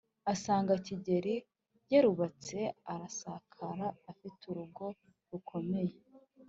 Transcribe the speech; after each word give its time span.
asanga 0.33 0.73
gikeli 0.85 1.35
yarubatse, 1.91 2.59
arasakara, 2.91 3.87
afite 4.11 4.41
urugo 4.51 4.85
rukomeye.. 5.29 5.95